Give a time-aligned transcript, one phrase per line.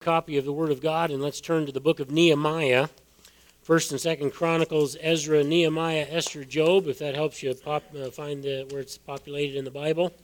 [0.00, 2.88] copy of the Word of God, and let's turn to the book of Nehemiah.
[3.60, 6.86] First and Second Chronicles, Ezra, Nehemiah, Esther, Job.
[6.86, 10.14] If that helps you pop, uh, find the, where it's populated in the Bible,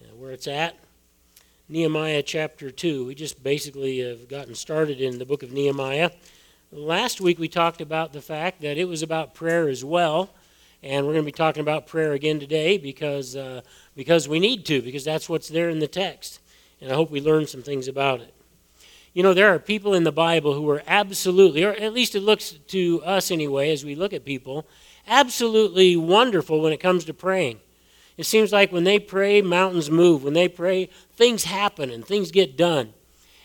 [0.00, 0.76] uh, where it's at.
[1.68, 3.04] Nehemiah chapter two.
[3.04, 6.12] We just basically have gotten started in the book of Nehemiah.
[6.70, 10.30] Last week we talked about the fact that it was about prayer as well,
[10.80, 13.62] and we're going to be talking about prayer again today because uh,
[13.96, 16.38] because we need to because that's what's there in the text,
[16.80, 18.35] and I hope we learn some things about it.
[19.16, 22.20] You know, there are people in the Bible who were absolutely, or at least it
[22.20, 24.68] looks to us anyway, as we look at people,
[25.06, 27.60] absolutely wonderful when it comes to praying.
[28.18, 30.22] It seems like when they pray, mountains move.
[30.22, 32.92] When they pray, things happen and things get done.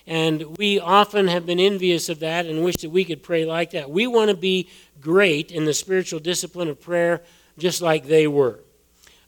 [0.06, 3.72] And we often have been envious of that and wish that we could pray like
[3.72, 3.90] that.
[3.90, 4.68] We want to be
[5.00, 7.22] great in the spiritual discipline of prayer
[7.58, 8.60] just like they were,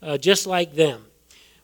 [0.01, 1.05] uh, just like them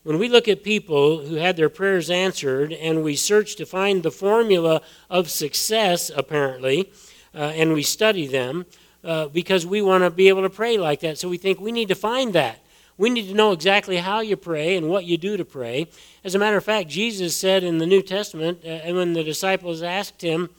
[0.09, 4.02] when we look at people who had their prayers answered and we search to find
[4.02, 6.91] the formula of success, apparently,
[7.36, 8.66] uh, and we study them
[9.03, 11.20] uh, because we want to be able to pray like that.
[11.20, 12.58] So we think we need to find that.
[12.98, 15.88] We need to know exactly how you pray and what you do to pray.
[16.23, 19.23] As a matter of fact, Jesus said in the New Testament, uh, and when the
[19.23, 20.50] disciples asked him,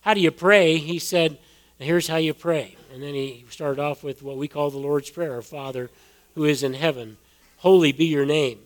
[0.00, 0.78] How do you pray?
[0.78, 1.38] he said,
[1.78, 2.76] Here's how you pray.
[2.92, 5.90] And then he started off with what we call the Lord's Prayer Father
[6.34, 7.18] who is in heaven,
[7.58, 8.65] holy be your name.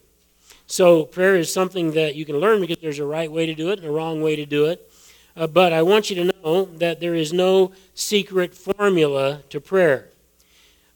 [0.67, 3.70] So prayer is something that you can learn because there's a right way to do
[3.70, 4.91] it and a wrong way to do it.
[5.37, 10.09] Uh, but I want you to know that there is no secret formula to prayer.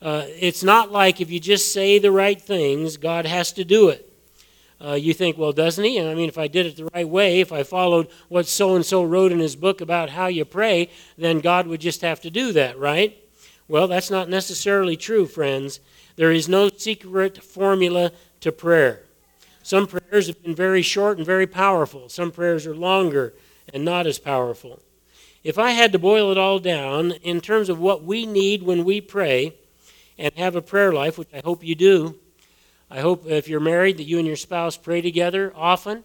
[0.02, 3.88] Uh, it's not like if you just say the right things, God has to do
[3.88, 4.10] it.
[4.84, 5.96] Uh, you think, well, doesn't he?
[5.96, 8.74] And I mean, if I did it the right way, if I followed what so
[8.74, 12.20] and so wrote in his book about how you pray, then God would just have
[12.20, 13.16] to do that, right?
[13.66, 15.80] Well, that's not necessarily true, friends.
[16.16, 19.00] There is no secret formula to prayer.
[19.64, 22.10] Some prayers have been very short and very powerful.
[22.10, 23.32] Some prayers are longer
[23.72, 24.78] and not as powerful.
[25.42, 28.84] If I had to boil it all down in terms of what we need when
[28.84, 29.54] we pray
[30.18, 32.16] and have a prayer life, which I hope you do,
[32.90, 36.04] I hope if you're married that you and your spouse pray together often.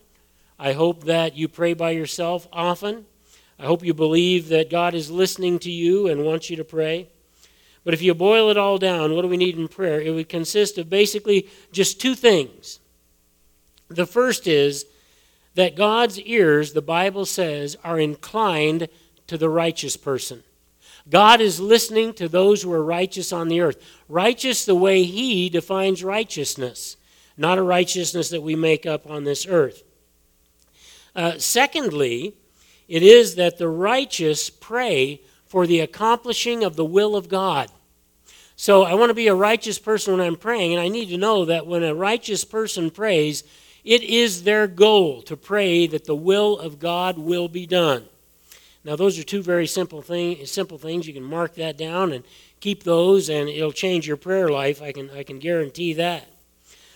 [0.58, 3.08] I hope that you pray by yourself often.
[3.60, 7.10] I hope you believe that God is listening to you and wants you to pray.
[7.84, 10.00] But if you boil it all down, what do we need in prayer?
[10.00, 12.80] It would consist of basically just two things
[13.90, 14.86] the first is
[15.56, 18.88] that God's ears, the Bible says, are inclined
[19.28, 20.44] to the righteous person.
[21.10, 23.84] God is listening to those who are righteous on the earth.
[24.08, 26.98] Righteous the way He defines righteousness,
[27.36, 29.84] not a righteousness that we make up on this earth.
[31.16, 32.36] Uh, secondly,
[32.88, 37.70] it is that the righteous pray for the accomplishing of the will of God.
[38.56, 41.18] So I want to be a righteous person when I'm praying, and I need to
[41.18, 43.44] know that when a righteous person prays,
[43.84, 48.06] it is their goal to pray that the will of God will be done.
[48.84, 51.08] Now, those are two very simple, thing, simple things.
[51.08, 52.24] You can mark that down and
[52.60, 54.82] keep those, and it'll change your prayer life.
[54.82, 56.28] I can, I can guarantee that.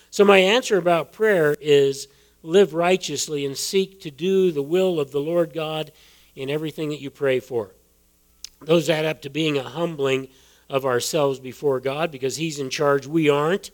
[0.10, 2.08] So, my answer about prayer is
[2.42, 5.92] live righteously and seek to do the will of the Lord God
[6.36, 7.72] in everything that you pray for.
[8.62, 10.30] Those add up to being a humbling
[10.70, 13.72] of ourselves before God because He's in charge, we aren't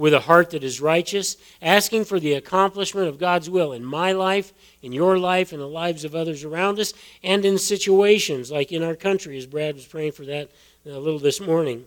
[0.00, 4.12] with a heart that is righteous, asking for the accomplishment of God's will in my
[4.12, 4.50] life,
[4.80, 8.82] in your life, in the lives of others around us, and in situations like in
[8.82, 10.50] our country, as Brad was praying for that
[10.86, 11.84] a little this morning.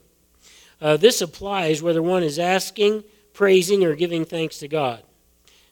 [0.79, 3.03] Uh, this applies whether one is asking,
[3.34, 5.02] praising, or giving thanks to God.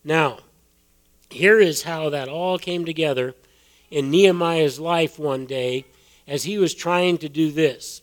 [0.03, 0.39] Now,
[1.29, 3.35] here is how that all came together
[3.91, 5.85] in Nehemiah's life one day
[6.27, 8.01] as he was trying to do this.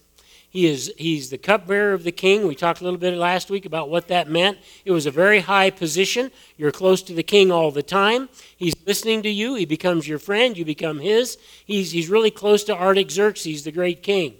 [0.51, 2.47] He is, he's the cupbearer of the king.
[2.47, 4.59] We talked a little bit last week about what that meant.
[4.87, 6.31] It was a very high position.
[6.57, 8.31] You're close to the king all the time.
[8.57, 9.57] He's listening to you.
[9.57, 10.57] He becomes your friend.
[10.57, 11.37] You become his.
[11.67, 14.35] He's, he's really close to Artaxerxes, the great king.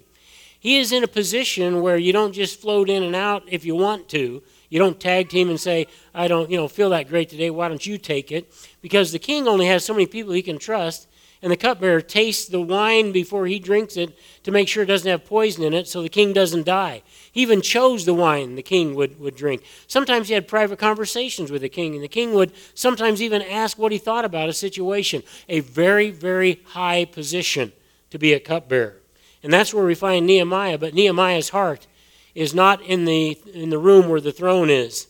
[0.59, 3.77] He is in a position where you don't just float in and out if you
[3.77, 4.43] want to.
[4.71, 7.51] You don't tag team and say, I don't, you know, feel that great today.
[7.51, 8.53] Why don't you take it?
[8.81, 11.07] Because the king only has so many people he can trust
[11.41, 15.11] and the cupbearer tastes the wine before he drinks it to make sure it doesn't
[15.11, 17.03] have poison in it so the king doesn't die.
[17.31, 19.63] He even chose the wine the king would, would drink.
[19.87, 23.79] Sometimes he had private conversations with the king, and the king would sometimes even ask
[23.79, 25.23] what he thought about a situation.
[25.49, 27.73] A very, very high position
[28.11, 28.97] to be a cupbearer.
[29.43, 31.87] And that's where we find Nehemiah, but Nehemiah's heart
[32.35, 35.07] is not in the, in the room where the throne is,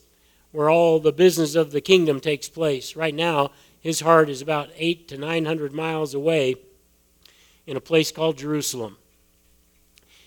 [0.53, 2.97] where all the business of the kingdom takes place.
[2.97, 6.57] Right now, his heart is about eight to nine hundred miles away
[7.67, 8.97] in a place called Jerusalem.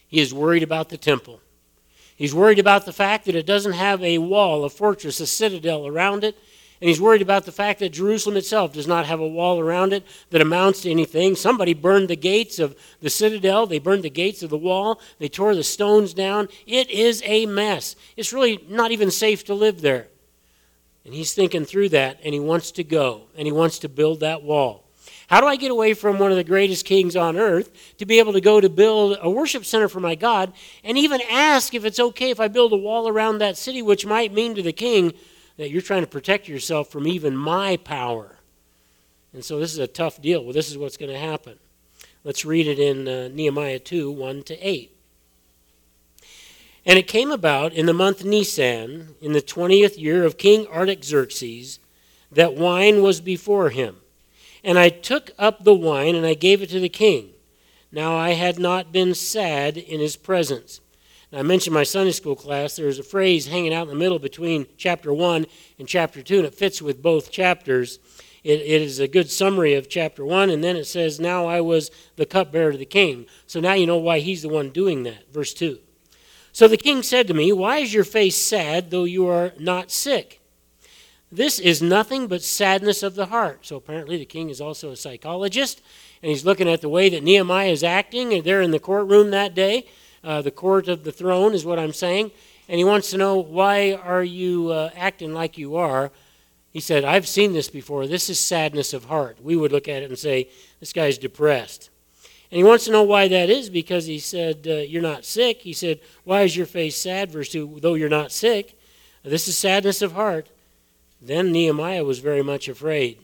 [0.08, 1.40] He is worried about the temple.
[2.16, 5.88] He's worried about the fact that it doesn't have a wall, a fortress, a citadel
[5.88, 6.38] around it,
[6.82, 9.94] And he's worried about the fact that Jerusalem itself does not have a wall around
[9.94, 11.36] it that amounts to anything.
[11.36, 15.30] Somebody burned the gates of the citadel, they burned the gates of the wall, they
[15.30, 16.50] tore the stones down.
[16.66, 17.96] It is a mess.
[18.18, 20.08] It's really not even safe to live there.
[21.06, 24.20] And he's thinking through that, and he wants to go, and he wants to build
[24.20, 24.86] that wall.
[25.28, 28.20] How do I get away from one of the greatest kings on earth to be
[28.20, 30.52] able to go to build a worship center for my God
[30.84, 34.06] and even ask if it's okay if I build a wall around that city, which
[34.06, 35.14] might mean to the king
[35.56, 38.36] that you're trying to protect yourself from even my power?
[39.34, 40.44] And so this is a tough deal.
[40.44, 41.58] Well, this is what's going to happen.
[42.26, 44.96] Let's read it in uh, Nehemiah 2 1 to 8.
[46.86, 51.80] And it came about in the month Nisan, in the twentieth year of King Artaxerxes,
[52.32, 53.98] that wine was before him.
[54.64, 57.30] And I took up the wine and I gave it to the king.
[57.92, 60.80] Now I had not been sad in his presence.
[61.32, 62.76] Now, I mentioned my Sunday school class.
[62.76, 65.46] There's a phrase hanging out in the middle between chapter 1
[65.80, 68.00] and chapter 2, and it fits with both chapters.
[68.44, 71.62] It, it is a good summary of chapter 1, and then it says, Now I
[71.62, 73.28] was the cupbearer to the king.
[73.48, 75.32] So now you know why he's the one doing that.
[75.32, 75.80] Verse 2.
[76.54, 79.92] So the king said to me, Why is your face sad, though you are not
[79.92, 80.42] sick?
[81.32, 83.66] This is nothing but sadness of the heart.
[83.66, 85.82] So apparently, the king is also a psychologist,
[86.22, 88.34] and he's looking at the way that Nehemiah is acting.
[88.34, 89.88] And they're in the courtroom that day.
[90.24, 92.32] Uh, the court of the throne is what I'm saying.
[92.68, 96.12] And he wants to know, Why are you uh, acting like you are?
[96.72, 98.08] He said, I've seen this before.
[98.08, 99.38] This is sadness of heart.
[99.42, 100.50] We would look at it and say,
[100.80, 101.90] This guy's depressed.
[102.52, 105.62] And he wants to know why that is because he said, uh, You're not sick.
[105.62, 107.32] He said, Why is your face sad?
[107.32, 108.78] Verse 2 Though you're not sick,
[109.24, 110.50] this is sadness of heart.
[111.22, 113.20] Then Nehemiah was very much afraid.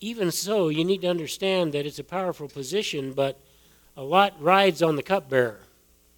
[0.00, 3.38] Even so, you need to understand that it's a powerful position, but
[3.96, 5.60] a lot rides on the cupbearer.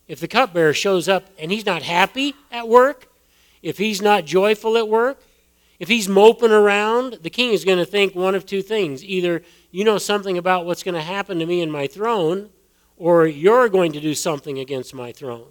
[0.08, 3.08] If the cupbearer shows up and he's not happy at work,
[3.62, 5.22] if he's not joyful at work,
[5.78, 9.04] if he's moping around, the king is going to think one of two things.
[9.04, 12.50] Either you know something about what's going to happen to me in my throne,
[12.96, 15.48] or you're going to do something against my throne.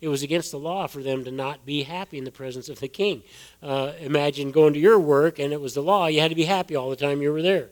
[0.00, 2.78] It was against the law for them to not be happy in the presence of
[2.78, 3.22] the king.
[3.60, 6.06] Uh, imagine going to your work and it was the law.
[6.06, 7.70] You had to be happy all the time you were there.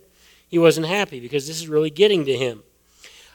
[0.48, 2.64] He wasn't happy because this is really getting to him.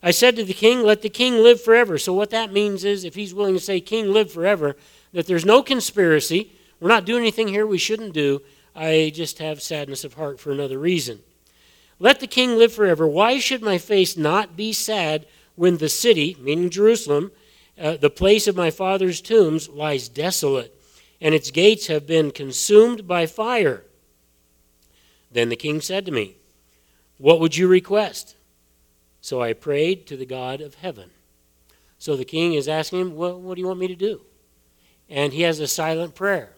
[0.03, 1.98] I said to the king, Let the king live forever.
[1.98, 4.75] So, what that means is if he's willing to say, King, live forever,
[5.13, 6.51] that there's no conspiracy.
[6.80, 8.42] We're not doing anything here we shouldn't do.
[8.75, 11.19] I just have sadness of heart for another reason.
[12.01, 13.06] Let the king live forever.
[13.06, 17.31] Why should my face not be sad when the city, meaning Jerusalem,
[17.80, 20.75] uh, the place of my father's tombs lies desolate,
[21.21, 23.83] and its gates have been consumed by fire.
[25.31, 26.38] Then the king said to me,
[27.19, 28.36] What would you request?
[29.21, 31.12] So I prayed to the God of heaven.
[32.00, 34.21] So the king is asking him, well, What do you want me to do?
[35.07, 36.53] And he has a silent prayer.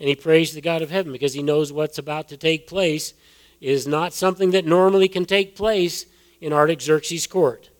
[0.00, 2.66] And he prays to the God of heaven because he knows what's about to take
[2.66, 3.14] place
[3.60, 6.06] is not something that normally can take place
[6.40, 7.70] in Artaxerxes' court.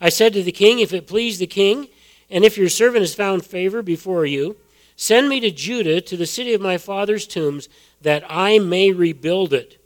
[0.00, 1.88] I said to the king, If it please the king,
[2.30, 4.56] and if your servant has found favor before you,
[4.96, 7.68] send me to Judah, to the city of my father's tombs,
[8.00, 9.80] that I may rebuild it.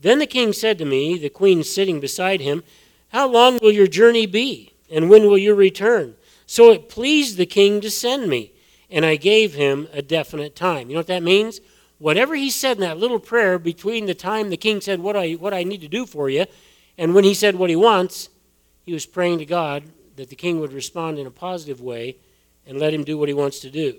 [0.00, 2.62] Then the king said to me, the queen sitting beside him,
[3.08, 6.16] How long will your journey be, and when will you return?
[6.46, 8.52] So it pleased the king to send me,
[8.90, 10.88] and I gave him a definite time.
[10.88, 11.60] You know what that means?
[12.04, 15.32] Whatever he said in that little prayer between the time the king said, What I,
[15.32, 16.44] what I need to do for you,
[16.98, 18.28] and when he said what he wants,
[18.84, 19.84] he was praying to God
[20.16, 22.18] that the king would respond in a positive way
[22.66, 23.96] and let him do what he wants to do.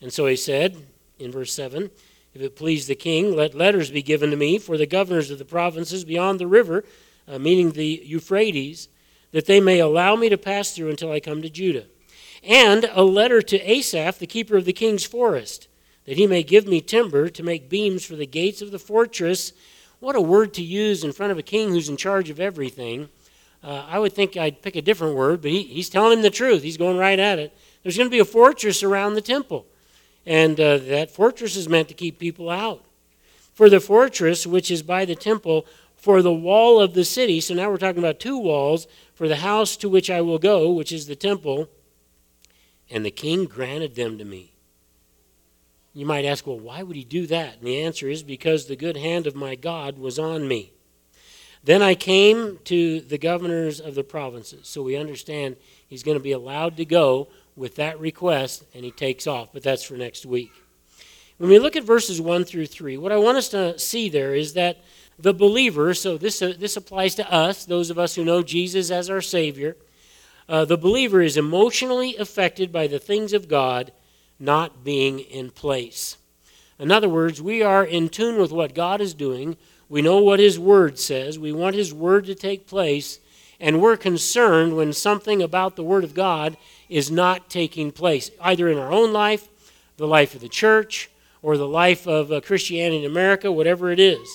[0.00, 0.74] And so he said
[1.18, 1.90] in verse 7
[2.32, 5.38] If it please the king, let letters be given to me for the governors of
[5.38, 6.86] the provinces beyond the river,
[7.28, 8.88] uh, meaning the Euphrates,
[9.32, 11.84] that they may allow me to pass through until I come to Judah.
[12.42, 15.66] And a letter to Asaph, the keeper of the king's forest,
[16.10, 19.52] that he may give me timber to make beams for the gates of the fortress.
[20.00, 23.08] What a word to use in front of a king who's in charge of everything.
[23.62, 26.28] Uh, I would think I'd pick a different word, but he, he's telling him the
[26.28, 26.64] truth.
[26.64, 27.56] He's going right at it.
[27.84, 29.66] There's going to be a fortress around the temple,
[30.26, 32.84] and uh, that fortress is meant to keep people out.
[33.54, 35.64] For the fortress, which is by the temple,
[35.94, 39.36] for the wall of the city, so now we're talking about two walls, for the
[39.36, 41.68] house to which I will go, which is the temple,
[42.90, 44.49] and the king granted them to me.
[45.92, 47.56] You might ask, well, why would he do that?
[47.58, 50.72] And the answer is because the good hand of my God was on me.
[51.62, 54.68] Then I came to the governors of the provinces.
[54.68, 55.56] So we understand
[55.88, 59.50] he's going to be allowed to go with that request, and he takes off.
[59.52, 60.52] But that's for next week.
[61.36, 64.34] When we look at verses 1 through 3, what I want us to see there
[64.34, 64.78] is that
[65.18, 68.90] the believer, so this, uh, this applies to us, those of us who know Jesus
[68.90, 69.76] as our Savior,
[70.48, 73.92] uh, the believer is emotionally affected by the things of God
[74.40, 76.16] not being in place.
[76.78, 79.58] In other words, we are in tune with what God is doing.
[79.90, 81.38] We know what His Word says.
[81.38, 83.20] We want His Word to take place.
[83.60, 86.56] And we're concerned when something about the Word of God
[86.88, 89.48] is not taking place, either in our own life,
[89.98, 91.10] the life of the church,
[91.42, 94.26] or the life of uh, Christianity in America, whatever it is.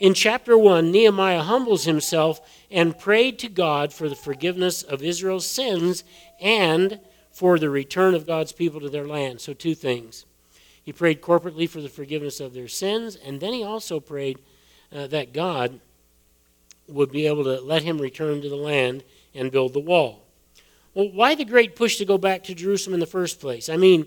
[0.00, 2.40] In chapter 1, Nehemiah humbles himself
[2.70, 6.02] and prayed to God for the forgiveness of Israel's sins
[6.40, 6.98] and
[7.32, 9.40] for the return of God's people to their land.
[9.40, 10.24] So, two things.
[10.82, 14.38] He prayed corporately for the forgiveness of their sins, and then he also prayed
[14.92, 15.80] uh, that God
[16.88, 20.22] would be able to let him return to the land and build the wall.
[20.94, 23.68] Well, why the great push to go back to Jerusalem in the first place?
[23.68, 24.06] I mean,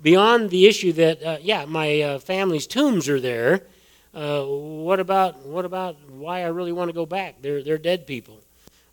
[0.00, 3.62] beyond the issue that, uh, yeah, my uh, family's tombs are there,
[4.14, 7.40] uh, what about what about why I really want to go back?
[7.40, 8.40] They're they're dead people.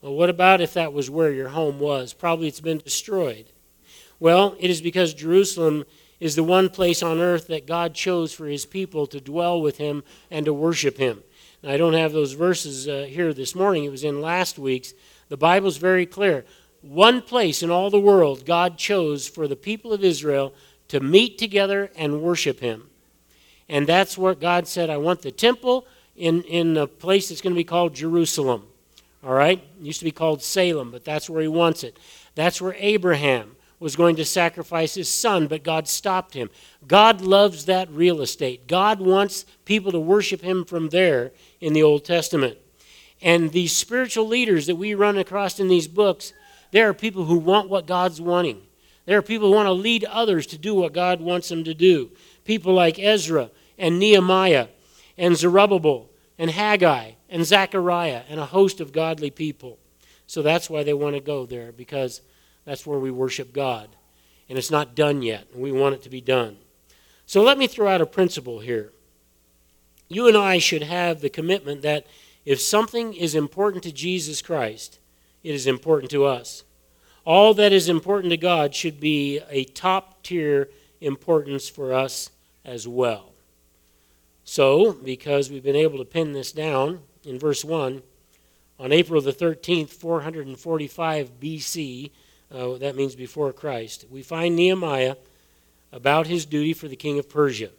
[0.02, 2.14] Well, what about if that was where your home was?
[2.14, 3.46] Probably it's been destroyed.
[4.20, 5.86] Well, it is because Jerusalem
[6.20, 9.78] is the one place on earth that God chose for his people to dwell with
[9.78, 11.24] him and to worship him.
[11.64, 13.86] Now, I don't have those verses uh, here this morning.
[13.86, 14.94] It was in last week's.
[15.30, 16.46] The Bible's very clear.
[16.82, 20.54] One place in all the world God chose for the people of Israel
[20.90, 22.90] to meet together and worship him.
[23.68, 24.90] And that's what God said.
[24.90, 25.86] I want the temple
[26.16, 28.66] in, in a place that's going to be called Jerusalem.
[29.24, 29.60] All right?
[29.60, 31.98] It used to be called Salem, but that's where he wants it.
[32.36, 36.50] That's where Abraham was going to sacrifice his son, but God stopped him.
[36.88, 38.68] God loves that real estate.
[38.68, 41.32] God wants people to worship him from there
[41.62, 42.58] in the Old Testament.
[43.22, 46.34] And these spiritual leaders that we run across in these books,
[46.72, 48.62] there are people who want what God's wanting.
[49.06, 51.74] There are people who want to lead others to do what God wants them to
[51.74, 52.12] do.
[52.46, 54.68] People like Ezra and Nehemiah
[55.18, 59.80] and Zerubbabel and Haggai and Zechariah and a host of godly people.
[60.28, 62.22] So that's why they want to go there because
[62.70, 63.90] that's where we worship God.
[64.48, 66.58] And it's not done yet, we want it to be done.
[67.26, 68.92] So let me throw out a principle here.
[70.08, 72.06] You and I should have the commitment that
[72.46, 75.00] if something is important to Jesus Christ,
[75.44, 76.64] it is important to us.
[77.26, 80.70] All that is important to God should be a top tier
[81.02, 82.30] importance for us
[82.64, 83.32] as well.
[84.44, 88.02] So, because we've been able to pin this down in verse 1,
[88.80, 92.12] on April the 13th, 445 BC,
[92.52, 95.16] uh, that means before Christ, we find Nehemiah
[95.92, 97.70] about his duty for the king of Persia.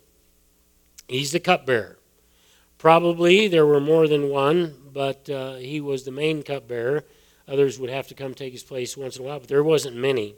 [1.09, 1.99] He's the cupbearer.
[2.79, 7.05] Probably there were more than one, but uh, he was the main cupbearer.
[7.47, 9.97] Others would have to come take his place once in a while, but there wasn't
[9.97, 10.35] many.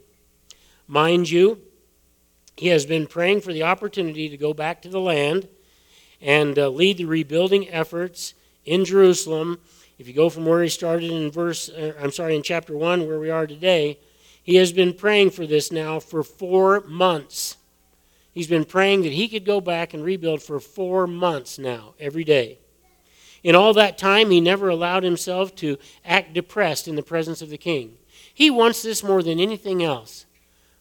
[0.87, 1.61] Mind you,
[2.57, 5.47] he has been praying for the opportunity to go back to the land
[6.21, 8.33] and uh, lead the rebuilding efforts
[8.65, 9.59] in Jerusalem.
[9.97, 13.07] If you go from where he started in verse, uh, I'm sorry, in chapter 1,
[13.07, 13.99] where we are today,
[14.43, 17.55] he has been praying for this now for four months.
[18.33, 22.25] He's been praying that he could go back and rebuild for four months now, every
[22.25, 22.59] day.
[23.43, 27.49] In all that time, he never allowed himself to act depressed in the presence of
[27.49, 27.97] the king.
[28.33, 30.25] He wants this more than anything else.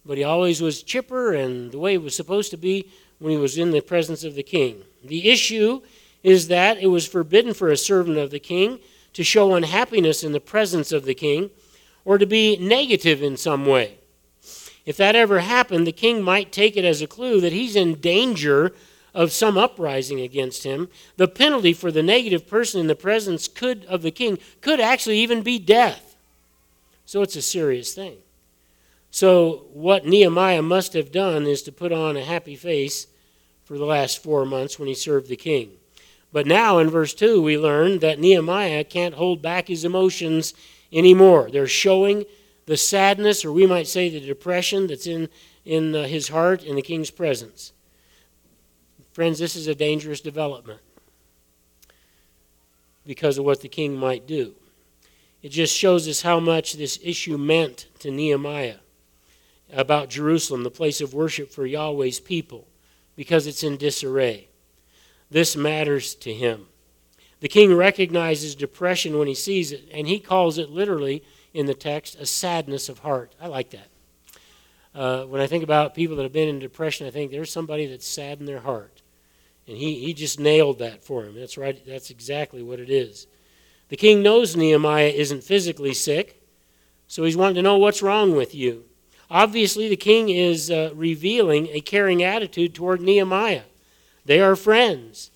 [0.04, 3.38] But he always was chipper and the way it was supposed to be when he
[3.38, 4.82] was in the presence of the king.
[5.04, 5.82] The issue
[6.24, 8.80] is that it was forbidden for a servant of the king
[9.12, 11.50] to show unhappiness in the presence of the king
[12.04, 13.98] or to be negative in some way.
[14.84, 18.00] If that ever happened, the king might take it as a clue that he's in
[18.00, 18.74] danger
[19.14, 20.88] of some uprising against him.
[21.16, 25.18] The penalty for the negative person in the presence could, of the king could actually
[25.18, 26.16] even be death.
[27.04, 28.16] So it's a serious thing.
[29.10, 33.06] So, what Nehemiah must have done is to put on a happy face
[33.64, 35.72] for the last four months when he served the king.
[36.32, 40.54] But now in verse 2, we learn that Nehemiah can't hold back his emotions
[40.92, 41.50] anymore.
[41.50, 42.24] They're showing
[42.66, 45.28] the sadness, or we might say the depression, that's in,
[45.64, 47.72] in uh, his heart in the king's presence.
[49.12, 50.80] Friends, this is a dangerous development
[53.04, 54.54] because of what the king might do.
[55.42, 58.76] It just shows us how much this issue meant to Nehemiah
[59.72, 62.68] about Jerusalem, the place of worship for Yahweh's people
[63.16, 64.48] because it's in disarray.
[65.30, 66.66] This matters to him.
[67.42, 71.74] The king recognizes depression when he sees it, and he calls it literally in the
[71.74, 73.34] text a sadness of heart.
[73.40, 73.88] I like that.
[74.94, 77.86] Uh, when I think about people that have been in depression, I think there's somebody
[77.86, 79.02] that's sad in their heart.
[79.66, 81.34] And he, he just nailed that for him.
[81.34, 81.84] That's right.
[81.84, 83.26] That's exactly what it is.
[83.88, 86.40] The king knows Nehemiah isn't physically sick,
[87.08, 88.84] so he's wanting to know what's wrong with you.
[89.28, 93.62] Obviously, the king is uh, revealing a caring attitude toward Nehemiah.
[94.24, 95.31] They are friends.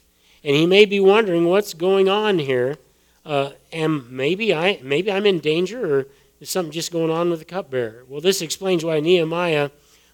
[0.46, 2.78] And he may be wondering what's going on here.
[3.24, 6.06] Uh, and maybe, I, maybe I'm in danger, or
[6.38, 8.04] is something just going on with the cupbearer?
[8.08, 9.70] Well, this explains why Nehemiah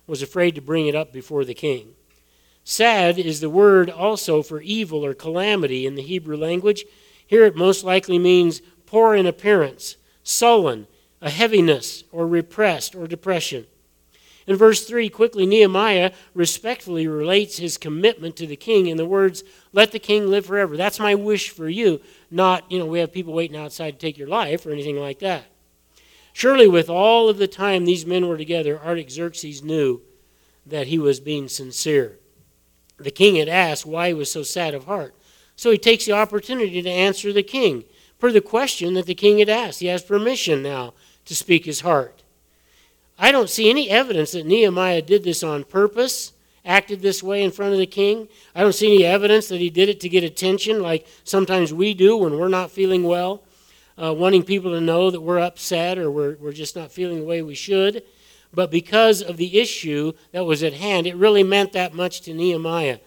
[0.07, 1.97] was afraid to bring it up before the king.
[2.65, 6.87] Sad is the word also for evil or calamity in the Hebrew language.
[7.27, 10.87] Here it most likely means poor in appearance, sullen,
[11.21, 13.67] a heaviness, or repressed, or depression.
[14.47, 19.45] In verse 3, quickly, Nehemiah respectfully relates his commitment to the king in the words,
[19.73, 20.77] Let the king live forever.
[20.77, 24.19] That's my wish for you, not, you know, we have people waiting outside to take
[24.19, 25.45] your life or anything like that.
[26.33, 30.01] Surely, with all of the time these men were together, Artaxerxes knew
[30.67, 32.19] that he was being sincere.
[32.99, 35.15] The king had asked why he was so sad of heart.
[35.57, 37.85] So he takes the opportunity to answer the king
[38.19, 39.81] per the question that the king had asked.
[39.81, 40.95] He has permission now
[41.25, 42.22] to speak his heart.
[43.23, 46.33] I don't see any evidence that Nehemiah did this on purpose,
[46.65, 48.27] acted this way in front of the king.
[48.53, 51.95] I don't see any evidence that he did it to get attention, like sometimes we
[51.95, 53.45] do when we're not feeling well,
[53.97, 57.25] uh, wanting people to know that we're upset or we're, we're just not feeling the
[57.25, 58.03] way we should.
[58.53, 62.35] But because of the issue that was at hand, it really meant that much to
[62.35, 62.99] Nehemiah.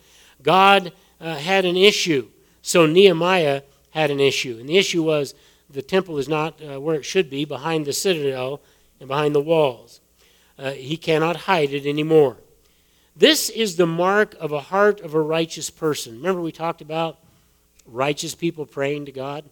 [0.41, 2.29] God uh, had an issue,
[2.61, 4.55] so Nehemiah had an issue.
[4.61, 5.35] And the issue was
[5.69, 8.61] the temple is not uh, where it should be, behind the citadel
[9.01, 9.99] and behind the walls.
[10.57, 12.37] Uh, he cannot hide it anymore.
[13.15, 16.17] This is the mark of a heart of a righteous person.
[16.17, 17.17] Remember, we talked about
[17.85, 19.45] righteous people praying to God?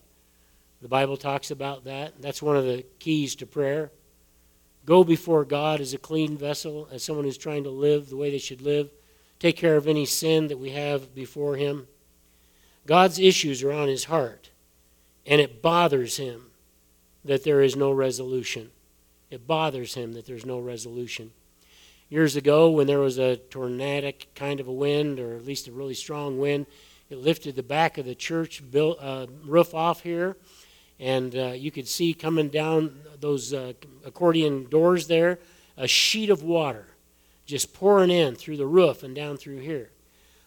[0.82, 2.22] The Bible talks about that.
[2.22, 3.90] That's one of the keys to prayer.
[4.86, 8.32] Go before God as a clean vessel, as someone who's trying to live the way
[8.32, 8.90] they should live.
[9.40, 11.88] Take care of any sin that we have before Him.
[12.86, 14.50] God's issues are on His heart,
[15.26, 16.48] and it bothers Him
[17.24, 18.72] that there is no resolution.
[19.34, 21.32] It bothers Him that there's no resolution.
[22.10, 25.72] Years ago, when there was a tornadic kind of a wind, or at least a
[25.72, 26.68] really strong wind,
[27.10, 30.38] it lifted the back of the church built, uh, roof off here
[31.00, 33.74] and uh, you could see coming down those uh,
[34.06, 35.40] accordion doors there
[35.76, 36.88] a sheet of water
[37.46, 39.90] just pouring in through the roof and down through here.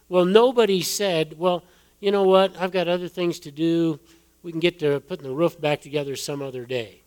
[0.09, 1.63] Well, nobody said, well,
[1.99, 3.99] you know what, I've got other things to do.
[4.41, 7.01] We can get to putting the roof back together some other day.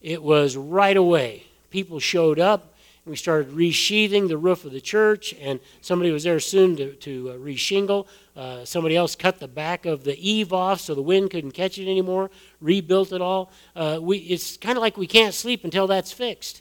[0.00, 1.44] It was right away.
[1.70, 6.24] People showed up and we started resheathing the roof of the church, and somebody was
[6.24, 8.06] there soon to, to uh, reshingle.
[8.36, 11.78] Uh, somebody else cut the back of the eave off so the wind couldn't catch
[11.78, 13.50] it anymore, rebuilt it all.
[13.74, 16.60] Uh, we, it's kind of like we can't sleep until that's fixed.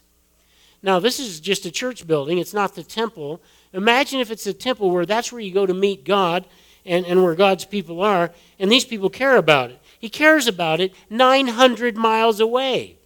[0.81, 3.41] Now, this is just a church building, it's not the temple.
[3.73, 6.45] Imagine if it's a temple where that's where you go to meet God
[6.85, 9.79] and, and where God's people are, and these people care about it.
[9.99, 12.98] He cares about it 900 miles away.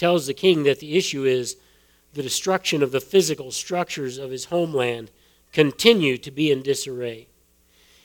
[0.00, 1.58] Tells the king that the issue is
[2.14, 5.10] the destruction of the physical structures of his homeland
[5.52, 7.28] continue to be in disarray.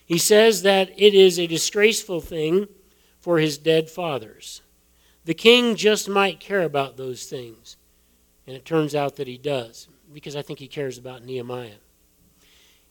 [0.06, 2.68] He says that it is a disgraceful thing
[3.22, 4.62] for his dead fathers.
[5.24, 7.78] The king just might care about those things.
[8.46, 11.80] And it turns out that he does, because I think he cares about Nehemiah.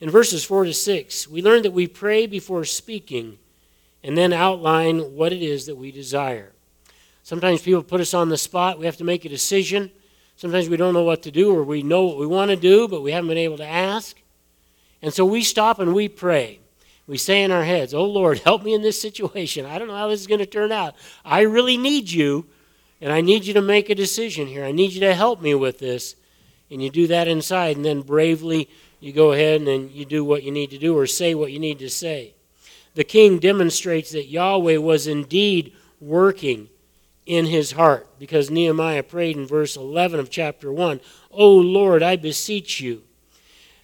[0.01, 3.37] In verses 4 to 6, we learn that we pray before speaking
[4.03, 6.54] and then outline what it is that we desire.
[7.25, 8.79] Sometimes people put us on the spot.
[8.79, 9.91] We have to make a decision.
[10.37, 12.87] Sometimes we don't know what to do, or we know what we want to do,
[12.87, 14.21] but we haven't been able to ask.
[15.01, 16.61] And so we stop and we pray.
[17.07, 19.65] We say in our heads, Oh Lord, help me in this situation.
[19.65, 20.97] I don't know how this is going to turn out.
[21.25, 22.47] I really need you,
[23.01, 24.65] and I need you to make a decision here.
[24.65, 26.17] I need you to help me with this.
[26.71, 28.69] And you do that inside, and then bravely
[29.01, 31.59] you go ahead and you do what you need to do or say what you
[31.59, 32.35] need to say.
[32.95, 36.69] The king demonstrates that Yahweh was indeed working
[37.27, 42.17] in his heart because Nehemiah prayed in verse 11 of chapter 1 O Lord, I
[42.17, 43.03] beseech you.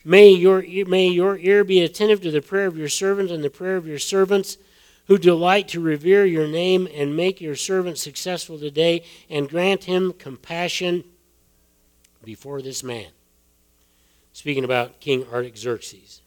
[0.04, 3.50] May your, may your ear be attentive to the prayer of your servant and the
[3.50, 4.56] prayer of your servants
[5.06, 10.12] who delight to revere your name and make your servant successful today and grant him
[10.12, 11.04] compassion
[12.24, 13.08] before this man.
[14.32, 16.22] Speaking about King Artaxerxes.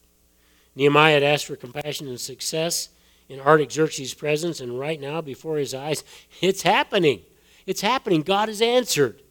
[0.76, 2.90] Nehemiah had asked for compassion and success
[3.28, 6.04] in Artaxerxes' presence, and right now before his eyes,
[6.40, 7.22] it's happening.
[7.66, 8.22] It's happening.
[8.22, 9.22] God has answered.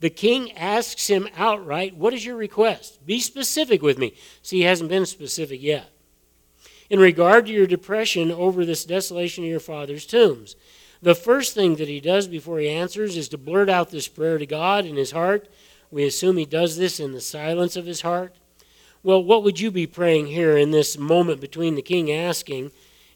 [0.00, 3.06] The king asks him outright, What is your request?
[3.06, 4.14] Be specific with me.
[4.42, 5.90] See, he hasn't been specific yet.
[6.90, 10.56] In regard to your depression over this desolation of your father's tombs,
[11.00, 14.38] the first thing that he does before he answers is to blurt out this prayer
[14.38, 15.48] to God in his heart.
[15.90, 18.34] We assume he does this in the silence of his heart.
[19.02, 22.72] Well, what would you be praying here in this moment between the king asking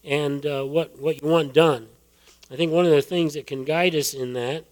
[0.07, 1.87] and uh, what, what you want done.
[2.49, 4.63] I think one of the things that can guide us in that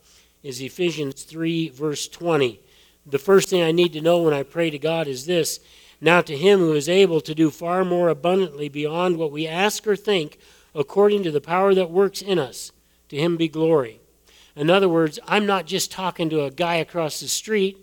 [0.41, 2.61] is Ephesians 3, verse 20.
[3.05, 5.59] The first thing I need to know when I pray to God is this
[5.99, 9.85] Now to him who is able to do far more abundantly beyond what we ask
[9.85, 10.39] or think,
[10.73, 12.71] according to the power that works in us,
[13.09, 13.99] to him be glory.
[14.55, 17.77] In other words, I'm not just talking to a guy across the street.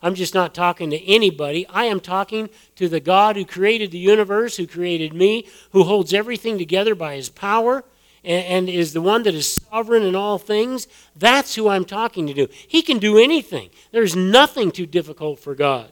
[0.00, 1.66] I'm just not talking to anybody.
[1.68, 6.14] I am talking to the God who created the universe, who created me, who holds
[6.14, 7.84] everything together by his power,
[8.24, 10.86] and, is the one that is sovereign in all things.
[11.16, 12.34] That's who I'm talking to.
[12.34, 12.48] do.
[12.66, 13.70] He can do anything.
[13.90, 15.90] There's nothing too difficult for God.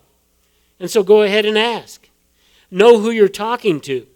[0.78, 2.08] And so go ahead and ask.
[2.70, 4.06] Know who you're talking to.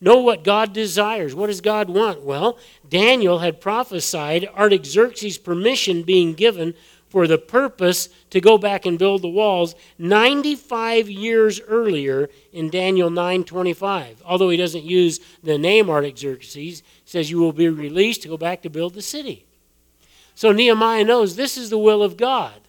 [0.00, 1.34] Know what God desires.
[1.34, 2.22] What does God want?
[2.22, 2.58] Well,
[2.88, 6.74] Daniel had prophesied Artaxerxes' permission being given
[7.08, 13.10] for the purpose to go back and build the walls 95 years earlier in Daniel
[13.10, 14.22] 9:25.
[14.24, 18.62] Although he doesn't use the name Artaxerxes, says you will be released to go back
[18.62, 19.46] to build the city.
[20.34, 22.60] So Nehemiah knows this is the will of God.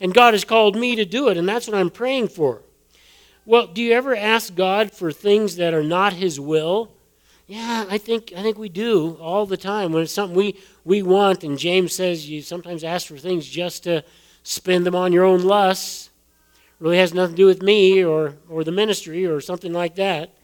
[0.00, 2.62] And God has called me to do it, and that's what I'm praying for.
[3.46, 6.90] Well, do you ever ask God for things that are not his will?
[7.46, 11.02] Yeah, I think I think we do all the time when it's something we we
[11.02, 11.44] want.
[11.44, 14.02] And James says you sometimes ask for things just to
[14.42, 16.10] spend them on your own lusts.
[16.78, 20.34] Really has nothing to do with me or or the ministry or something like that.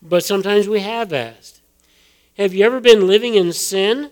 [0.00, 1.60] But sometimes we have asked.
[2.38, 4.10] Have you ever been living in sin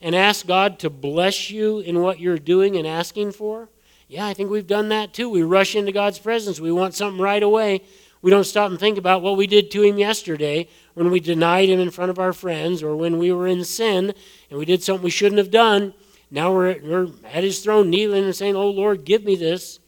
[0.00, 3.68] and asked God to bless you in what you're doing and asking for?
[4.08, 5.30] Yeah, I think we've done that too.
[5.30, 6.58] We rush into God's presence.
[6.58, 7.82] We want something right away.
[8.22, 11.68] We don't stop and think about what we did to him yesterday when we denied
[11.68, 14.14] him in front of our friends or when we were in sin
[14.48, 15.92] and we did something we shouldn't have done.
[16.30, 19.80] Now we're, we're at his throne kneeling and saying, Oh Lord, give me this.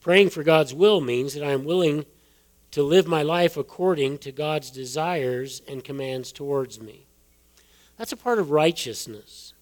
[0.00, 2.06] Praying for God's will means that I'm willing
[2.70, 7.06] to live my life according to God's desires and commands towards me.
[7.98, 9.52] That's a part of righteousness.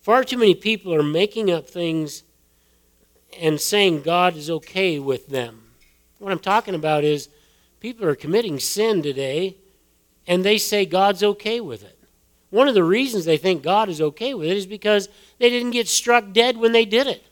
[0.00, 2.24] Far too many people are making up things
[3.38, 5.67] and saying God is okay with them.
[6.18, 7.28] What I'm talking about is
[7.80, 9.56] people are committing sin today
[10.26, 11.98] and they say God's okay with it.
[12.50, 15.72] One of the reasons they think God is okay with it is because they didn't
[15.72, 17.24] get struck dead when they did it.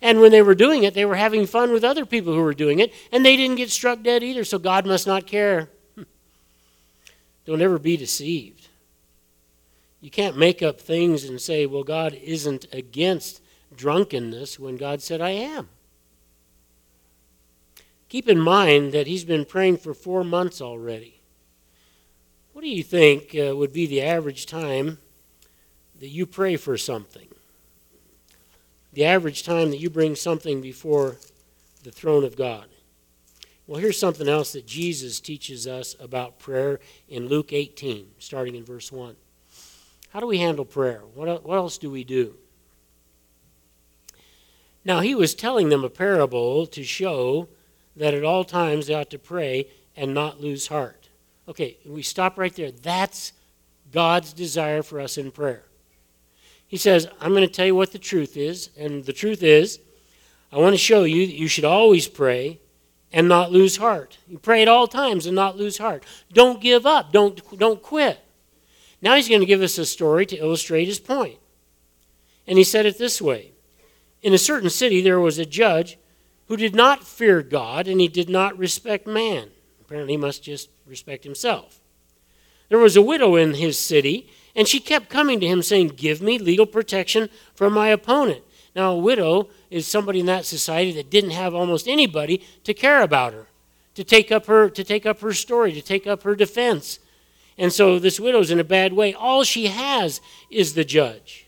[0.00, 2.54] And when they were doing it, they were having fun with other people who were
[2.54, 5.70] doing it, and they didn't get struck dead either, so God must not care.
[5.96, 6.02] Hmm.
[7.46, 8.68] Don't ever be deceived.
[10.00, 13.40] You can't make up things and say, well, God isn't against
[13.74, 15.68] drunkenness when God said, I am.
[18.08, 21.20] Keep in mind that he's been praying for four months already.
[22.52, 24.98] What do you think uh, would be the average time
[26.00, 27.28] that you pray for something?
[28.92, 31.16] The average time that you bring something before
[31.84, 32.66] the throne of God?
[33.66, 38.64] Well, here's something else that Jesus teaches us about prayer in Luke 18, starting in
[38.64, 39.14] verse 1.
[40.08, 41.02] How do we handle prayer?
[41.14, 42.34] What, what else do we do?
[44.84, 47.48] Now, he was telling them a parable to show
[47.98, 51.08] that at all times they ought to pray and not lose heart.
[51.48, 52.70] Okay, we stop right there.
[52.70, 53.32] That's
[53.92, 55.64] God's desire for us in prayer.
[56.66, 59.80] He says, I'm going to tell you what the truth is, and the truth is,
[60.52, 62.60] I want to show you that you should always pray
[63.12, 64.18] and not lose heart.
[64.28, 66.04] You pray at all times and not lose heart.
[66.32, 67.12] Don't give up.
[67.12, 68.20] Don't, don't quit.
[69.00, 71.38] Now he's going to give us a story to illustrate his point.
[72.46, 73.52] And he said it this way
[74.22, 75.98] In a certain city, there was a judge
[76.48, 79.50] who did not fear God and he did not respect man.
[79.80, 81.80] Apparently, he must just respect himself.
[82.68, 86.20] There was a widow in his city, and she kept coming to him saying, Give
[86.20, 88.42] me legal protection from my opponent.
[88.74, 93.02] Now, a widow is somebody in that society that didn't have almost anybody to care
[93.02, 93.46] about her,
[93.94, 96.98] to take up her, to take up her story, to take up her defense.
[97.56, 99.14] And so this widow's in a bad way.
[99.14, 101.46] All she has is the judge.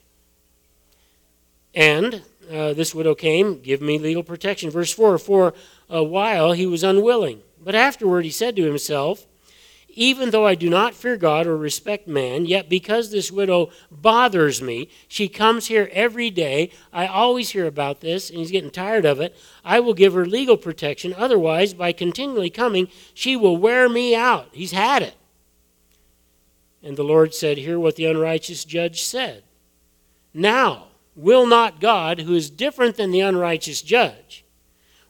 [1.74, 4.70] And uh, this widow came, give me legal protection.
[4.70, 5.54] Verse 4 For
[5.88, 7.42] a while he was unwilling.
[7.62, 9.26] But afterward he said to himself,
[9.88, 14.60] Even though I do not fear God or respect man, yet because this widow bothers
[14.60, 16.70] me, she comes here every day.
[16.92, 19.36] I always hear about this, and he's getting tired of it.
[19.64, 21.14] I will give her legal protection.
[21.16, 24.48] Otherwise, by continually coming, she will wear me out.
[24.52, 25.14] He's had it.
[26.82, 29.44] And the Lord said, Hear what the unrighteous judge said.
[30.32, 34.44] Now, will not God, who is different than the unrighteous judge,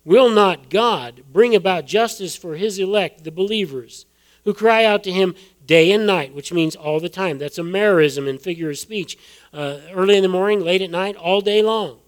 [0.04, 4.06] will not God bring about justice for his elect, the believers,
[4.44, 5.34] who cry out to him
[5.66, 7.38] day and night, which means all the time?
[7.38, 9.18] That's a merism in figure of speech.
[9.52, 11.98] Uh, early in the morning, late at night, all day long.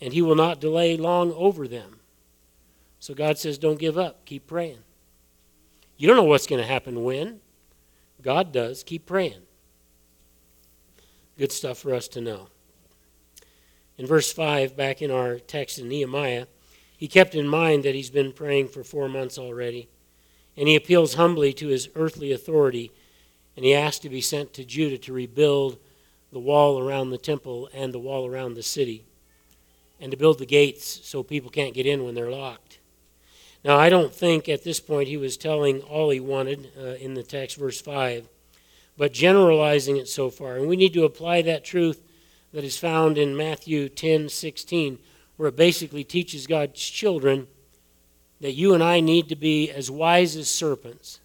[0.00, 2.00] And he will not delay long over them.
[2.98, 4.24] So God says, Don't give up.
[4.24, 4.78] Keep praying.
[5.98, 7.40] You don't know what's going to happen when.
[8.22, 8.82] God does.
[8.82, 9.42] Keep praying.
[11.40, 12.48] Good stuff for us to know.
[13.96, 16.44] In verse 5, back in our text in Nehemiah,
[16.98, 19.88] he kept in mind that he's been praying for four months already.
[20.54, 22.92] And he appeals humbly to his earthly authority,
[23.56, 25.78] and he asks to be sent to Judah to rebuild
[26.30, 29.06] the wall around the temple and the wall around the city.
[29.98, 32.80] and to build the gates so people can't get in when they're locked.
[33.64, 37.14] Now, I don't think at this point he was telling all he wanted uh, in
[37.14, 38.28] the text, verse 5,
[39.00, 40.56] but generalizing it so far.
[40.56, 42.02] And we need to apply that truth
[42.52, 44.98] that is found in Matthew 10 16,
[45.38, 47.46] where it basically teaches God's children
[48.42, 51.18] that you and I need to be as wise as serpents,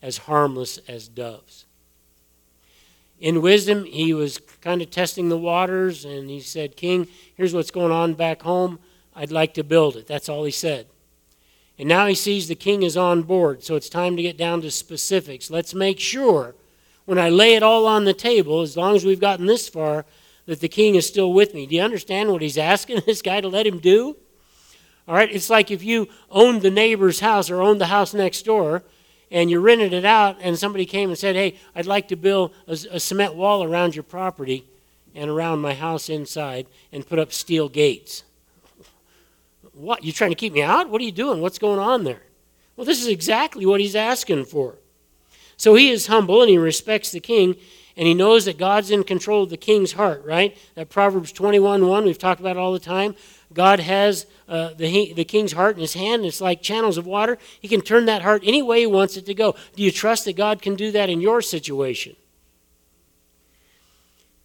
[0.00, 1.66] as harmless as doves.
[3.20, 7.70] In wisdom, he was kind of testing the waters, and he said, King, here's what's
[7.70, 8.78] going on back home.
[9.14, 10.06] I'd like to build it.
[10.06, 10.86] That's all he said.
[11.78, 14.62] And now he sees the king is on board, so it's time to get down
[14.62, 15.50] to specifics.
[15.50, 16.54] Let's make sure
[17.04, 20.04] when I lay it all on the table, as long as we've gotten this far,
[20.46, 21.66] that the king is still with me.
[21.66, 24.16] Do you understand what he's asking this guy to let him do?
[25.06, 28.42] All right, it's like if you owned the neighbor's house or owned the house next
[28.42, 28.82] door
[29.30, 32.54] and you rented it out and somebody came and said, Hey, I'd like to build
[32.66, 34.64] a, a cement wall around your property
[35.14, 38.24] and around my house inside and put up steel gates.
[39.74, 40.04] What?
[40.04, 40.88] You trying to keep me out?
[40.88, 41.40] What are you doing?
[41.40, 42.22] What's going on there?
[42.76, 44.76] Well, this is exactly what he's asking for.
[45.64, 47.56] So he is humble and he respects the king
[47.96, 50.54] and he knows that God's in control of the king's heart, right?
[50.74, 53.16] That Proverbs 21 1, we've talked about all the time.
[53.50, 56.26] God has uh, the, the king's heart in his hand.
[56.26, 57.38] It's like channels of water.
[57.58, 59.54] He can turn that heart any way he wants it to go.
[59.74, 62.14] Do you trust that God can do that in your situation?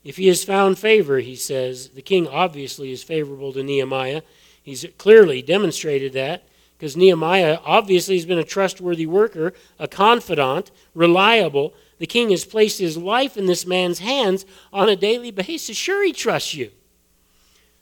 [0.05, 4.21] If he has found favor, he says, the king obviously is favorable to Nehemiah.
[4.63, 6.43] He's clearly demonstrated that
[6.79, 11.73] because Nehemiah obviously has been a trustworthy worker, a confidant, reliable.
[11.97, 15.75] The king has placed his life in this man's hands on a daily basis.
[15.75, 16.71] Sure, he trusts you.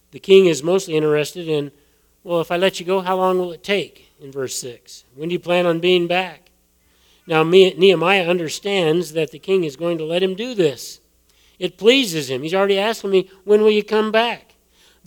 [0.09, 1.71] The king is mostly interested in,
[2.23, 4.09] well, if I let you go, how long will it take?
[4.19, 5.03] In verse 6.
[5.13, 6.49] When do you plan on being back?
[7.27, 11.01] Now, Nehemiah understands that the king is going to let him do this.
[11.59, 12.41] It pleases him.
[12.41, 14.46] He's already asking me, when will you come back?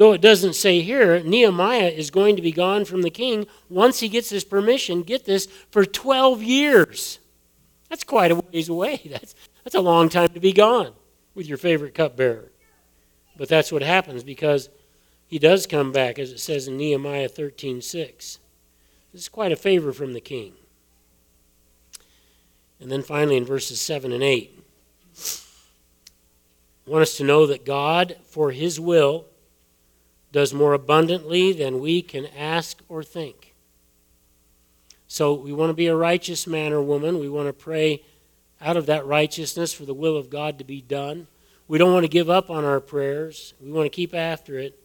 [0.01, 4.01] Though it doesn't say here, Nehemiah is going to be gone from the king once
[4.01, 7.19] he gets his permission, get this, for 12 years.
[7.91, 9.03] That's quite a ways away.
[9.11, 10.95] That's, that's a long time to be gone
[11.35, 12.51] with your favorite cupbearer.
[13.37, 14.71] But that's what happens because
[15.27, 18.39] he does come back, as it says in Nehemiah 13 6.
[19.13, 20.55] This is quite a favor from the king.
[22.81, 24.65] And then finally in verses 7 and 8,
[26.87, 29.27] I want us to know that God, for his will,
[30.33, 33.55] does more abundantly than we can ask or think.
[35.09, 37.19] So we want to be a righteous man or woman.
[37.19, 38.03] We want to pray
[38.61, 41.27] out of that righteousness for the will of God to be done.
[41.67, 43.55] We don't want to give up on our prayers.
[43.61, 44.79] We want to keep after it.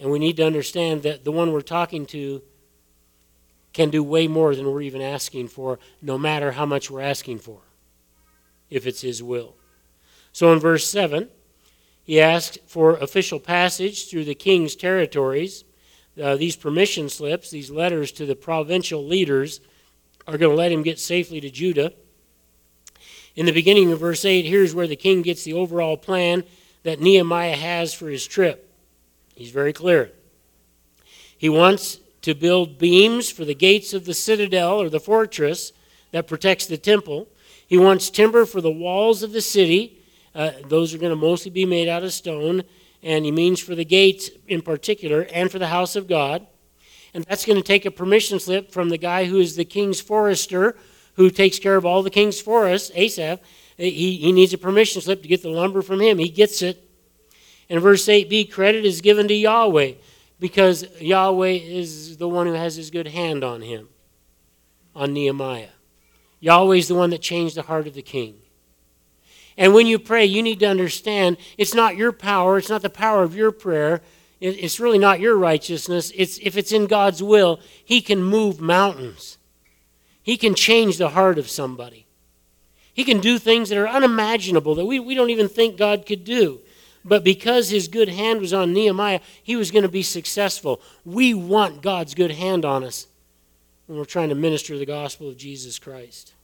[0.00, 2.42] And we need to understand that the one we're talking to
[3.72, 7.38] can do way more than we're even asking for, no matter how much we're asking
[7.38, 7.60] for,
[8.68, 9.54] if it's His will.
[10.32, 11.28] So in verse 7,
[12.04, 15.64] he asks for official passage through the king's territories.
[16.20, 19.60] Uh, these permission slips, these letters to the provincial leaders,
[20.26, 21.92] are going to let him get safely to Judah.
[23.34, 26.44] In the beginning of verse 8, here's where the king gets the overall plan
[26.82, 28.70] that Nehemiah has for his trip.
[29.34, 30.12] He's very clear.
[31.38, 35.72] He wants to build beams for the gates of the citadel or the fortress
[36.10, 37.28] that protects the temple.
[37.66, 40.01] He wants timber for the walls of the city.
[40.34, 42.62] Uh, those are going to mostly be made out of stone.
[43.02, 46.46] And he means for the gates in particular and for the house of God.
[47.14, 50.00] And that's going to take a permission slip from the guy who is the king's
[50.00, 50.76] forester,
[51.14, 53.40] who takes care of all the king's forests, Asaph.
[53.76, 56.18] He, he needs a permission slip to get the lumber from him.
[56.18, 56.88] He gets it.
[57.68, 59.94] In verse 8b, credit is given to Yahweh
[60.38, 63.88] because Yahweh is the one who has his good hand on him,
[64.94, 65.68] on Nehemiah.
[66.40, 68.41] Yahweh is the one that changed the heart of the king.
[69.56, 72.90] And when you pray, you need to understand it's not your power, it's not the
[72.90, 74.00] power of your prayer,
[74.40, 76.10] it's really not your righteousness.
[76.16, 79.38] It's, if it's in God's will, He can move mountains.
[80.22, 82.06] He can change the heart of somebody.
[82.92, 86.24] He can do things that are unimaginable that we, we don't even think God could
[86.24, 86.60] do.
[87.04, 90.80] But because his good hand was on Nehemiah, he was going to be successful.
[91.04, 93.06] We want God's good hand on us
[93.86, 96.34] when we're trying to minister the gospel of Jesus Christ.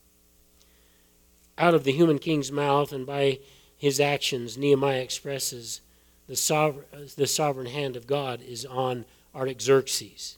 [1.59, 3.39] Out of the human king's mouth and by
[3.77, 5.81] his actions, Nehemiah expresses
[6.27, 6.85] the sovereign,
[7.17, 9.03] the sovereign hand of God is on
[9.35, 10.37] Artaxerxes.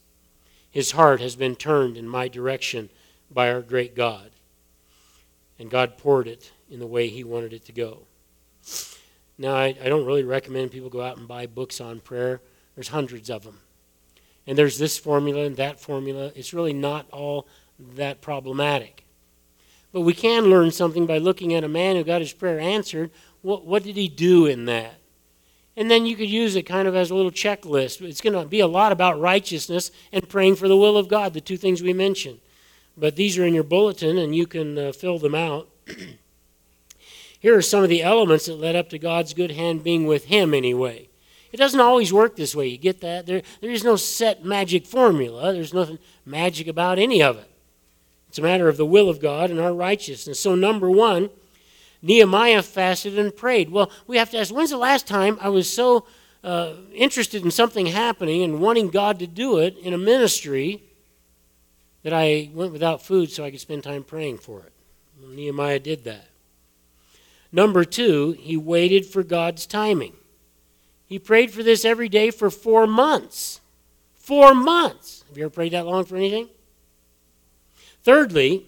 [0.69, 2.89] His heart has been turned in my direction
[3.29, 4.31] by our great God.
[5.59, 7.99] And God poured it in the way he wanted it to go.
[9.37, 12.41] Now, I, I don't really recommend people go out and buy books on prayer.
[12.75, 13.59] There's hundreds of them.
[14.47, 16.31] And there's this formula and that formula.
[16.35, 19.00] It's really not all that problematic.
[19.93, 23.11] But we can learn something by looking at a man who got his prayer answered.
[23.41, 24.95] What, what did he do in that?
[25.75, 28.01] And then you could use it kind of as a little checklist.
[28.01, 31.33] It's going to be a lot about righteousness and praying for the will of God,
[31.33, 32.39] the two things we mentioned.
[32.97, 35.69] But these are in your bulletin, and you can uh, fill them out.
[37.39, 40.25] Here are some of the elements that led up to God's good hand being with
[40.25, 41.09] him, anyway.
[41.51, 42.67] It doesn't always work this way.
[42.67, 43.25] You get that?
[43.25, 47.50] There, there is no set magic formula, there's nothing magic about any of it.
[48.31, 50.39] It's a matter of the will of God and our righteousness.
[50.39, 51.31] So, number one,
[52.01, 53.69] Nehemiah fasted and prayed.
[53.69, 56.05] Well, we have to ask when's the last time I was so
[56.41, 60.81] uh, interested in something happening and wanting God to do it in a ministry
[62.03, 64.71] that I went without food so I could spend time praying for it?
[65.21, 66.29] Well, Nehemiah did that.
[67.51, 70.13] Number two, he waited for God's timing.
[71.05, 73.59] He prayed for this every day for four months.
[74.15, 75.25] Four months.
[75.27, 76.47] Have you ever prayed that long for anything?
[78.03, 78.65] Thirdly,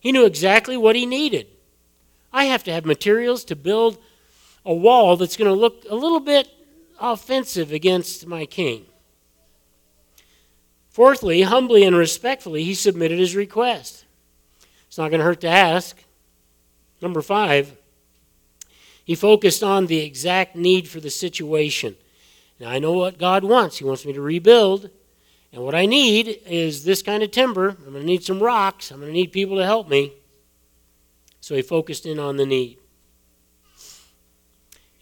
[0.00, 1.46] he knew exactly what he needed.
[2.32, 3.98] I have to have materials to build
[4.64, 6.48] a wall that's going to look a little bit
[7.00, 8.86] offensive against my king.
[10.88, 14.04] Fourthly, humbly and respectfully, he submitted his request.
[14.86, 16.04] It's not going to hurt to ask.
[17.00, 17.76] Number five,
[19.04, 21.96] he focused on the exact need for the situation.
[22.60, 23.78] Now, I know what God wants.
[23.78, 24.90] He wants me to rebuild.
[25.52, 27.70] And what I need is this kind of timber.
[27.70, 28.90] I'm going to need some rocks.
[28.90, 30.12] I'm going to need people to help me.
[31.40, 32.78] So he focused in on the need.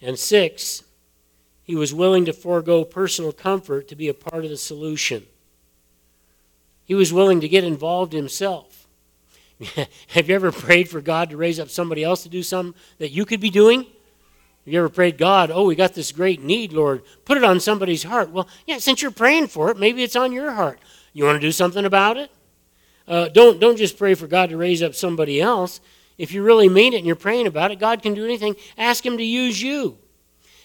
[0.01, 0.83] And six,
[1.63, 5.25] he was willing to forego personal comfort to be a part of the solution.
[6.83, 8.87] He was willing to get involved himself.
[10.07, 13.11] Have you ever prayed for God to raise up somebody else to do something that
[13.11, 13.85] you could be doing?
[14.65, 17.01] Have you ever prayed, God, oh, we got this great need, Lord.
[17.25, 18.29] Put it on somebody's heart.
[18.29, 20.79] Well, yeah, since you're praying for it, maybe it's on your heart.
[21.13, 22.31] You want to do something about it?
[23.07, 25.81] Uh, don't, don't just pray for God to raise up somebody else.
[26.17, 28.55] If you really mean it and you're praying about it, God can do anything.
[28.77, 29.97] Ask Him to use you.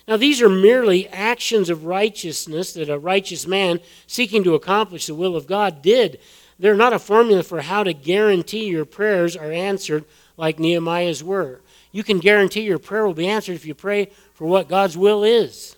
[0.06, 5.14] Now, these are merely actions of righteousness that a righteous man seeking to accomplish the
[5.14, 6.20] will of God did.
[6.58, 10.04] They're not a formula for how to guarantee your prayers are answered
[10.36, 11.60] like Nehemiah's were.
[11.96, 15.24] You can guarantee your prayer will be answered if you pray for what God's will
[15.24, 15.76] is.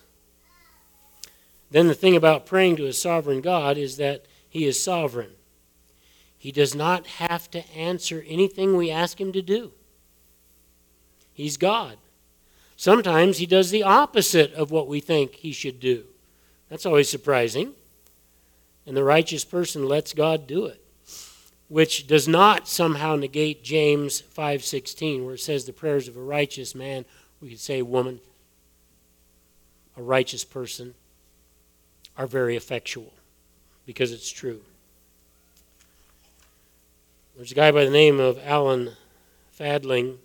[1.71, 5.31] Then, the thing about praying to a sovereign God is that He is sovereign.
[6.37, 9.71] He does not have to answer anything we ask him to do.
[11.31, 11.95] He's God.
[12.75, 16.03] Sometimes he does the opposite of what we think he should do.
[16.67, 17.75] That's always surprising.
[18.85, 20.83] And the righteous person lets God do it,
[21.69, 26.75] which does not somehow negate James 5:16 where it says the prayers of a righteous
[26.75, 27.05] man,
[27.39, 28.19] we could say woman,
[29.95, 30.95] a righteous person
[32.17, 33.13] are very effectual
[33.85, 34.61] because it's true.
[37.35, 38.97] There's a guy by the name of Alan
[39.51, 40.19] Fadling,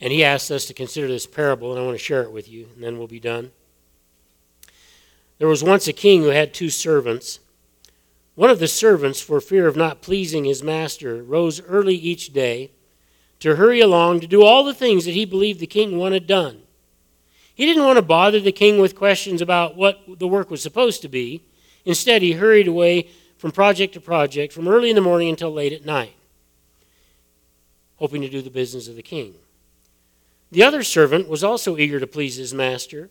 [0.00, 2.48] and he asked us to consider this parable, and I want to share it with
[2.48, 3.52] you, and then we'll be done.
[5.38, 7.38] There was once a king who had two servants.
[8.38, 12.70] One of the servants, for fear of not pleasing his master, rose early each day
[13.40, 16.62] to hurry along to do all the things that he believed the king wanted done.
[17.52, 21.02] He didn't want to bother the king with questions about what the work was supposed
[21.02, 21.42] to be.
[21.84, 25.72] Instead, he hurried away from project to project from early in the morning until late
[25.72, 26.14] at night,
[27.96, 29.34] hoping to do the business of the king.
[30.52, 33.10] The other servant was also eager to please his master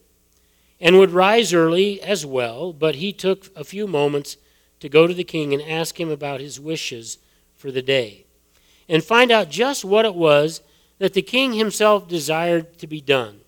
[0.80, 4.38] and would rise early as well, but he took a few moments
[4.80, 7.18] to go to the king and ask him about his wishes
[7.56, 8.26] for the day
[8.90, 10.62] and find out just what it was
[11.00, 13.42] that the king himself desired to be done.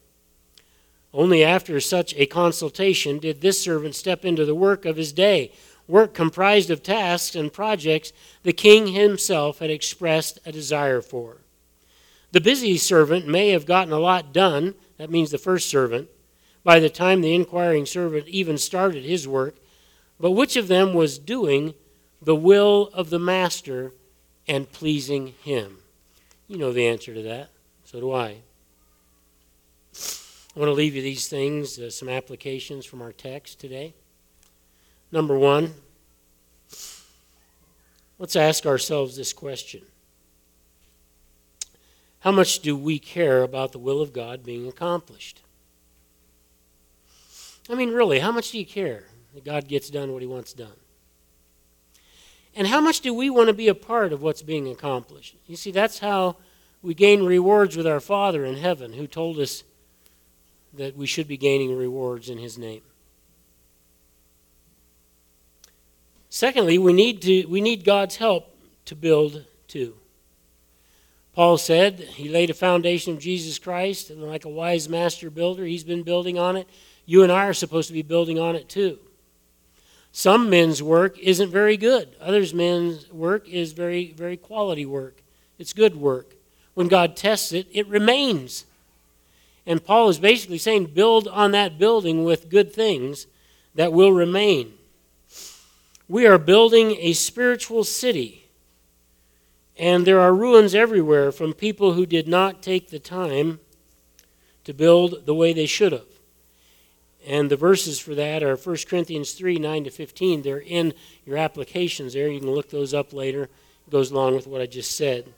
[1.14, 5.52] Only after such a consultation did this servant step into the work of his day,
[5.88, 8.14] work comprised of tasks and projects
[8.44, 11.38] the king himself had expressed a desire for.
[12.32, 16.10] The busy servant may have gotten a lot done, that means the first servant,
[16.64, 19.56] by the time the inquiring servant even started his work,
[20.20, 21.74] but which of them was doing
[22.22, 23.94] the will of the master
[24.48, 25.78] and pleasing him?
[26.48, 27.50] You know the answer to that.
[27.86, 28.42] So do I.
[30.56, 33.94] I want to leave you these things, uh, some applications from our text today.
[35.12, 35.74] Number one,
[38.18, 39.84] let's ask ourselves this question
[42.20, 45.42] How much do we care about the will of God being accomplished?
[47.70, 50.54] I mean, really, how much do you care that God gets done what he wants
[50.54, 50.76] done?
[52.56, 55.36] And how much do we want to be a part of what's being accomplished?
[55.48, 56.38] You see, that's how
[56.82, 59.64] we gain rewards with our Father in heaven, who told us
[60.74, 62.82] that we should be gaining rewards in his name.
[66.30, 68.56] Secondly, we need, to, we need God's help
[68.86, 69.96] to build too.
[71.34, 75.66] Paul said he laid a foundation of Jesus Christ, and like a wise master builder,
[75.66, 76.68] he's been building on it.
[77.06, 79.00] You and I are supposed to be building on it too.
[80.12, 82.16] Some men's work isn't very good.
[82.20, 85.22] Others men's work is very, very quality work.
[85.58, 86.36] It's good work.
[86.74, 88.66] When God tests it, it remains.
[89.66, 93.28] And Paul is basically saying, build on that building with good things
[93.76, 94.74] that will remain.
[96.08, 98.50] We are building a spiritual city,
[99.78, 103.60] and there are ruins everywhere from people who did not take the time
[104.64, 106.19] to build the way they should have.
[107.28, 110.42] And the verses for that are 1 Corinthians 3 9 to 15.
[110.42, 110.94] They're in
[111.26, 112.30] your applications there.
[112.30, 113.44] You can look those up later.
[113.44, 115.34] It goes along with what I just said.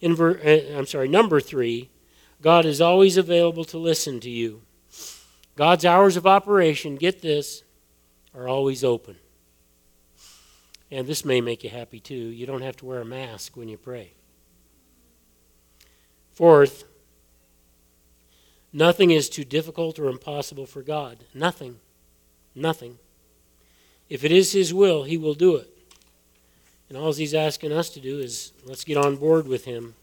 [0.00, 1.88] In ver, uh, I'm sorry, number 3,
[2.40, 4.62] God is always available to listen to you.
[5.56, 7.62] God's hours of operation, get this,
[8.34, 9.16] are always open.
[10.90, 12.14] And this may make you happy too.
[12.14, 14.12] You don't have to wear a mask when you pray.
[16.32, 16.84] Fourth,
[18.72, 21.18] nothing is too difficult or impossible for God.
[21.34, 21.78] Nothing.
[22.54, 22.98] Nothing.
[24.08, 25.70] If it is His will, He will do it.
[26.88, 29.94] And all He's asking us to do is let's get on board with Him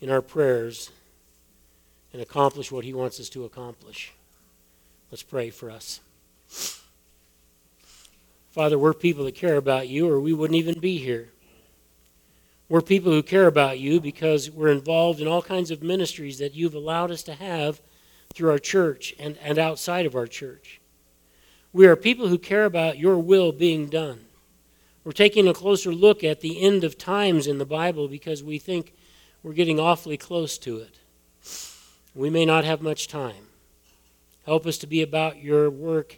[0.00, 0.90] in our prayers
[2.12, 4.12] and accomplish what He wants us to accomplish.
[5.10, 6.00] Let's pray for us.
[8.50, 11.30] Father, we're people that care about you, or we wouldn't even be here.
[12.72, 16.54] We're people who care about you because we're involved in all kinds of ministries that
[16.54, 17.82] you've allowed us to have
[18.32, 20.80] through our church and, and outside of our church.
[21.74, 24.20] We are people who care about your will being done.
[25.04, 28.58] We're taking a closer look at the end of times in the Bible because we
[28.58, 28.94] think
[29.42, 30.98] we're getting awfully close to it.
[32.14, 33.48] We may not have much time.
[34.46, 36.16] Help us to be about your work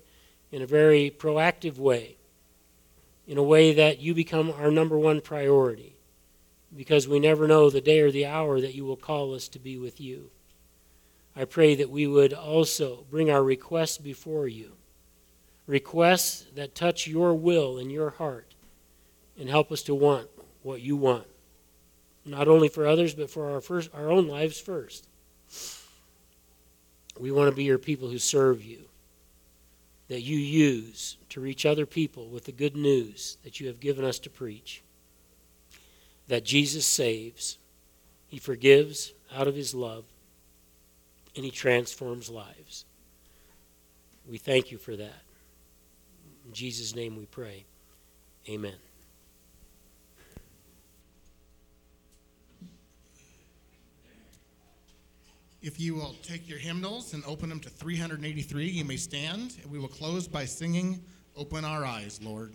[0.53, 2.17] in a very proactive way
[3.27, 5.94] in a way that you become our number one priority
[6.77, 9.59] because we never know the day or the hour that you will call us to
[9.59, 10.31] be with you.
[11.37, 14.73] I pray that we would also bring our requests before you,
[15.67, 18.55] requests that touch your will and your heart,
[19.39, 20.29] and help us to want
[20.63, 21.27] what you want,
[22.25, 25.09] not only for others, but for our, first, our own lives first.
[27.19, 28.85] We want to be your people who serve you
[30.09, 34.05] that you use to reach other people with the good news that you have given
[34.05, 34.84] us to preach.
[36.29, 37.59] That Jesus saves,
[38.27, 40.05] He forgives out of His love,
[41.37, 42.85] and He transforms lives.
[44.29, 45.23] We thank you for that.
[46.47, 47.65] In Jesus' name we pray.
[48.49, 48.77] Amen.
[55.63, 59.57] If you will take your hymnals and open them to 383, you may stand.
[59.63, 61.03] And we will close by singing,
[61.39, 62.53] Open Our Eyes, Lord.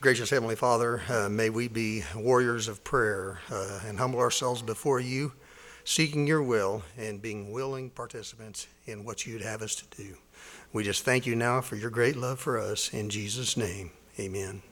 [0.00, 5.00] Gracious Heavenly Father, uh, may we be warriors of prayer uh, and humble ourselves before
[5.00, 5.32] you,
[5.82, 10.16] seeking your will and being willing participants in what you'd have us to do.
[10.72, 12.94] We just thank you now for your great love for us.
[12.94, 13.90] In Jesus' name,
[14.20, 14.62] amen.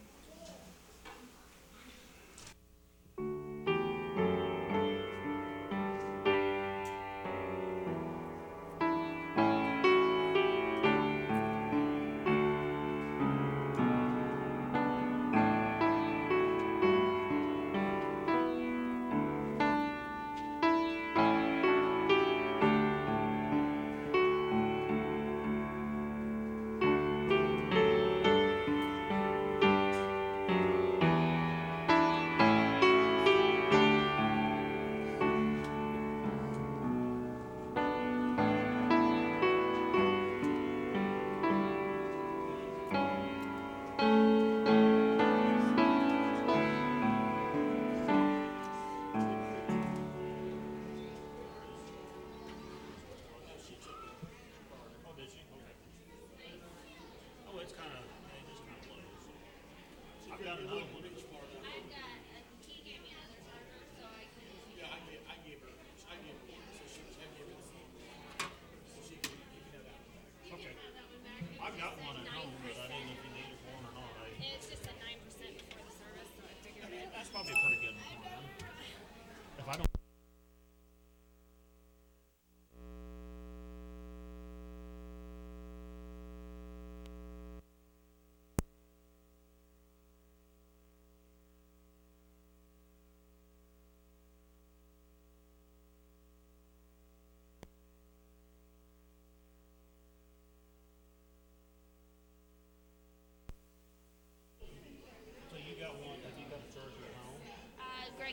[60.64, 60.95] no, no.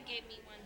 [0.06, 0.62] Gave me one.